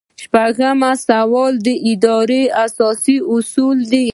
شپږ 0.23 0.51
شپیتم 0.55 0.79
سوال 1.07 1.53
د 1.65 1.67
ادارې 1.91 2.43
اساسي 2.65 3.17
اصول 3.35 3.77
دي. 3.91 4.05